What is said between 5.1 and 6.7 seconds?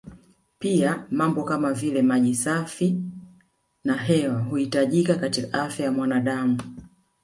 katika afya ya mwanadam